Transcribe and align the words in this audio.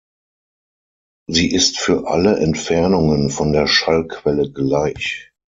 Sie 1.29 1.51
ist 1.53 1.77
für 1.77 2.07
alle 2.07 2.39
Entfernungen 2.39 3.29
von 3.29 3.53
der 3.53 3.67
Schallquelle 3.67 4.51
gleich. 4.51 5.31